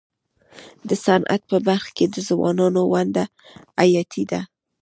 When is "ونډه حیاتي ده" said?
2.93-4.41